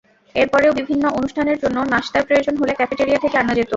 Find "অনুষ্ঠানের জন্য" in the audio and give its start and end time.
1.19-1.77